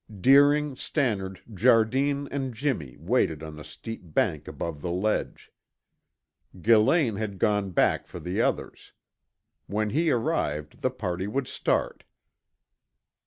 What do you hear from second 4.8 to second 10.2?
the ledge; Gillane had gone back for the others. When he